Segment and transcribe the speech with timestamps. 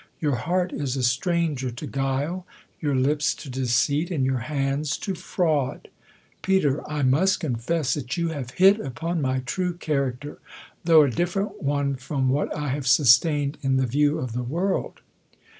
[0.19, 2.43] Your heart is a stranger to guiley
[2.79, 5.89] your lips, to deceit, and your hands, to fraud.
[6.41, 10.39] Pet, I must confess that you have hit upon my true character;
[10.83, 15.01] though a different one, from what 1 have sustained in the view of the world.